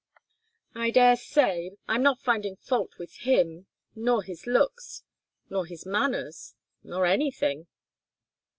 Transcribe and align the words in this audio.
"I 0.73 0.89
daresay. 0.89 1.75
I'm 1.87 2.01
not 2.01 2.19
finding 2.23 2.55
fault 2.55 2.97
with 2.97 3.17
him, 3.17 3.67
nor 3.93 4.23
his 4.23 4.47
looks, 4.47 5.03
nor 5.47 5.67
his 5.67 5.85
manners, 5.85 6.55
nor 6.83 7.05
anything." 7.05 7.67